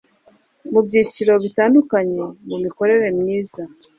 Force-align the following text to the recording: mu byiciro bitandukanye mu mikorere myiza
mu 0.71 0.79
byiciro 0.85 1.33
bitandukanye 1.43 2.21
mu 2.47 2.55
mikorere 2.63 3.07
myiza 3.19 3.61